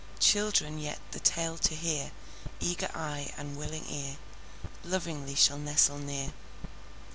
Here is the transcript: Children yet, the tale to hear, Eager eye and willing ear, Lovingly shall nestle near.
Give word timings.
Children 0.17 0.79
yet, 0.79 0.97
the 1.11 1.19
tale 1.19 1.59
to 1.59 1.75
hear, 1.75 2.11
Eager 2.59 2.89
eye 2.95 3.31
and 3.37 3.55
willing 3.55 3.85
ear, 3.87 4.17
Lovingly 4.83 5.35
shall 5.35 5.59
nestle 5.59 5.99
near. 5.99 6.33